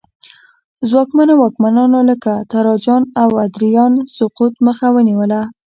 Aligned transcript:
ځواکمنو 0.89 1.33
واکمنانو 1.37 1.99
لکه 2.09 2.31
تراجان 2.51 3.03
او 3.21 3.29
ادریان 3.45 3.93
سقوط 4.17 4.53
مخه 4.65 4.87
ونیوله 4.93 5.41